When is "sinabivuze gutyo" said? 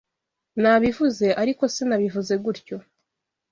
1.73-2.77